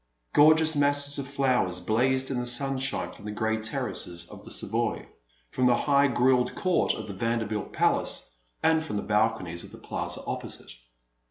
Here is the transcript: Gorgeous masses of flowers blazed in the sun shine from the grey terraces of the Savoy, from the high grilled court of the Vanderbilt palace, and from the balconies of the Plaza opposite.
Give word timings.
Gorgeous 0.33 0.75
masses 0.75 1.19
of 1.19 1.27
flowers 1.27 1.79
blazed 1.79 2.31
in 2.31 2.39
the 2.39 2.47
sun 2.47 2.79
shine 2.79 3.11
from 3.11 3.25
the 3.25 3.31
grey 3.31 3.57
terraces 3.57 4.27
of 4.31 4.43
the 4.43 4.49
Savoy, 4.49 5.05
from 5.51 5.67
the 5.67 5.75
high 5.75 6.07
grilled 6.07 6.55
court 6.55 6.95
of 6.95 7.05
the 7.07 7.13
Vanderbilt 7.13 7.71
palace, 7.71 8.31
and 8.63 8.83
from 8.83 8.97
the 8.97 9.03
balconies 9.03 9.63
of 9.63 9.71
the 9.71 9.77
Plaza 9.77 10.21
opposite. 10.25 10.71